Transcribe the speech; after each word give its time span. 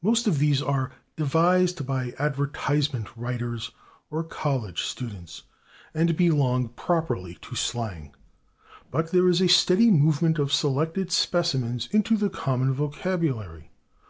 Most 0.00 0.26
of 0.26 0.38
these 0.38 0.62
are 0.62 0.90
devised 1.16 1.86
by 1.86 2.14
advertisement 2.18 3.14
writers 3.14 3.72
or 4.10 4.24
college 4.24 4.84
students, 4.84 5.42
and 5.92 6.16
belong 6.16 6.68
properly 6.70 7.36
to 7.42 7.54
slang, 7.54 8.14
but 8.90 9.10
there 9.10 9.28
is 9.28 9.42
a 9.42 9.48
steady 9.48 9.90
movement 9.90 10.38
of 10.38 10.50
selected 10.50 11.12
specimens 11.12 11.90
into 11.92 12.16
the 12.16 12.30
common 12.30 12.72
vocabulary. 12.72 13.70